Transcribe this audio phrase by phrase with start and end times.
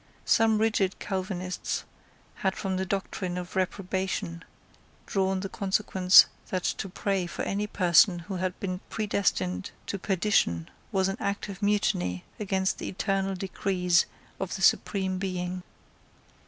[0.25, 1.83] Some rigid Calvinists
[2.37, 4.43] had from the doctrine of reprobation
[5.05, 10.71] drawn the consequence that to pray for any person who had been predestined to perdition
[10.91, 14.07] was an act of mutiny against the eternal decrees
[14.39, 15.61] of the Supreme Being.